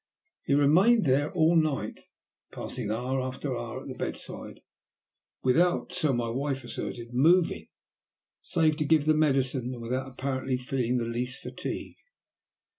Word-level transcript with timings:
He 0.41 0.55
remained 0.55 1.05
there 1.05 1.31
all 1.31 1.55
night, 1.55 1.99
passing 2.51 2.89
hour 2.89 3.21
after 3.21 3.55
hour 3.55 3.79
at 3.83 3.87
the 3.87 3.93
bedside, 3.93 4.61
without, 5.43 5.91
so 5.91 6.11
my 6.11 6.27
wife 6.27 6.63
asserted, 6.63 7.13
moving, 7.13 7.67
save 8.41 8.77
to 8.77 8.85
give 8.85 9.05
the 9.05 9.13
medicine, 9.13 9.73
and 9.75 9.79
without 9.83 10.07
apparently 10.09 10.57
feeling 10.57 10.97
the 10.97 11.05
least 11.05 11.39
fatigue. 11.39 11.97